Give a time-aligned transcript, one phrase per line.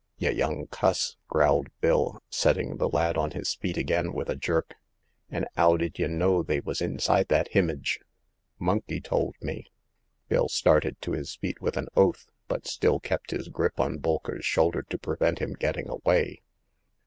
[0.19, 1.15] Y* young cuss!
[1.23, 4.77] '* growled Bill, setting the lad on his feet again with a jerk.
[5.29, 7.99] An' *ow did y* know they was inside that himage?"
[8.57, 9.67] Monkey told me.*'
[10.27, 14.43] Bill started to his feet with an oath, but still kept his grip on Bolker*s
[14.43, 16.41] shoulder to prevent him getting away.